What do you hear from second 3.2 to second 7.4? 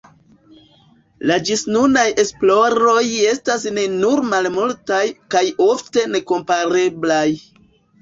estas ne nur malmultaj kaj ofte nekompareblaj.